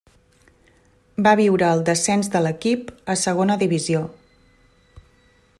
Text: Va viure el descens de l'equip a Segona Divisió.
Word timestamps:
Va 1.27 1.33
viure 1.41 1.69
el 1.75 1.83
descens 1.91 2.31
de 2.37 2.43
l'equip 2.47 2.91
a 3.15 3.19
Segona 3.27 3.61
Divisió. 3.67 4.03